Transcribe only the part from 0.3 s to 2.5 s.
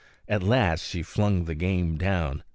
last she flung the game down.